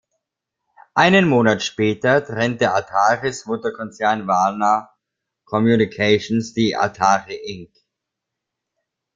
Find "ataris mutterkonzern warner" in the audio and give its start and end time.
2.73-4.89